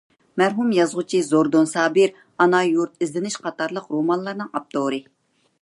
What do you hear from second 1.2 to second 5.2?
زوردۇن سابىر— «ئانا يۇرت»، «ئىزدىنىش» قاتارلىق رومانلارنىڭ ئاپتورى.